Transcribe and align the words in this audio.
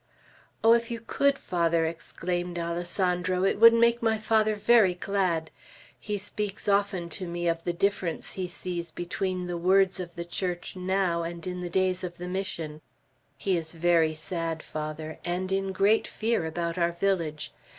"Oh, 0.63 0.73
if 0.73 0.89
you 0.89 0.99
could, 0.99 1.37
Father," 1.37 1.85
exclaimed 1.85 2.57
Alessandro, 2.57 3.43
"it 3.43 3.59
would 3.59 3.75
make 3.75 4.01
my 4.01 4.17
father 4.17 4.55
very 4.55 4.95
glad! 4.95 5.51
He 5.99 6.17
speaks 6.17 6.67
often 6.67 7.07
to 7.09 7.27
me 7.27 7.47
of 7.47 7.63
the 7.63 7.71
difference 7.71 8.33
he 8.33 8.47
sees 8.47 8.89
between 8.89 9.45
the 9.45 9.59
words 9.59 9.99
of 9.99 10.15
the 10.15 10.25
Church 10.25 10.75
now 10.75 11.21
and 11.21 11.45
in 11.45 11.61
the 11.61 11.69
days 11.69 12.03
of 12.03 12.17
the 12.17 12.27
Mission. 12.27 12.81
He 13.37 13.55
is 13.55 13.73
very 13.75 14.15
sad, 14.15 14.63
Father, 14.63 15.19
and 15.23 15.51
in 15.51 15.71
great 15.71 16.07
fear 16.07 16.47
about 16.47 16.79
our 16.79 16.93
village. 16.93 17.53